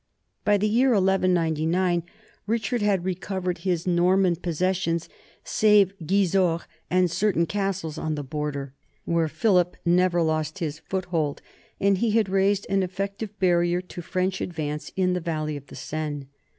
[0.43, 2.01] By the year 1199
[2.47, 5.07] Richard had recovered his Norman possessions
[5.43, 8.73] save Gisors and certain castles on the border,
[9.05, 11.43] where Philip never lost his foothold,
[11.79, 15.75] and he had raised an effective barrier to French advance in the valley of the
[15.75, 16.25] Seine.